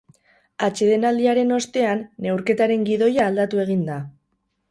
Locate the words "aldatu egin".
3.27-3.87